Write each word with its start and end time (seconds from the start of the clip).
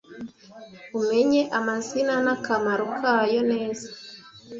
umenye 0.97 1.41
amazina 1.59 2.13
n 2.25 2.27
akamaro 2.35 2.85
kayo 2.99 3.39
neza 3.51 3.87